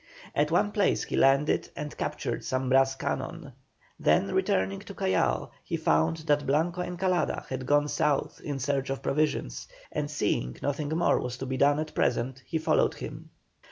[0.33, 3.53] At one place he landed and captured some brass cannon;
[3.99, 9.03] then returning to Callao he found that Blanco Encalada had gone south in search of
[9.03, 13.29] provisions, and seeing nothing more was to be done at present, he followed him.